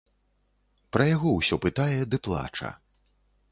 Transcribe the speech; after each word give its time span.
Пра 0.97 1.05
яго 1.09 1.29
ўсё 1.35 1.55
пытае 1.67 2.01
ды 2.11 2.17
плача. 2.29 2.69